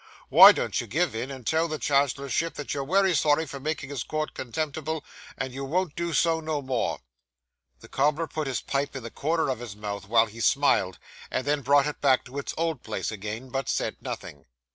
[0.31, 3.91] Wy don't you give in, and tell the Chancellorship that you're wery sorry for makin'
[3.91, 5.05] his court contemptible,
[5.37, 7.01] and you won't do so no more?'
[7.81, 10.97] The cobbler put his pipe in the corner of his mouth, while he smiled,
[11.29, 14.47] and then brought it back to its old place again; but said nothing.